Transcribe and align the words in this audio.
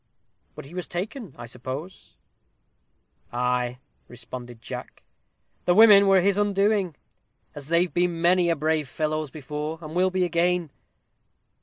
"But 0.55 0.65
he 0.65 0.73
was 0.73 0.87
taken, 0.87 1.35
I 1.37 1.45
suppose?" 1.45 2.17
asked 3.25 3.29
Coates. 3.31 3.33
"Ay," 3.33 3.77
responded 4.07 4.59
Jack, 4.59 5.03
"the 5.65 5.75
women 5.75 6.07
were 6.07 6.21
his 6.21 6.39
undoing, 6.39 6.95
as 7.53 7.67
they've 7.67 7.93
been 7.93 8.19
many 8.19 8.49
a 8.49 8.55
brave 8.55 8.89
fellow's 8.89 9.29
before, 9.29 9.77
and 9.79 9.93
will 9.93 10.09
be 10.09 10.23
again." 10.23 10.71